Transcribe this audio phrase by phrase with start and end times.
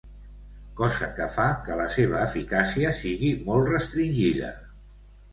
[0.77, 4.49] cosa que fa que la seva eficàcia sigui molt restringida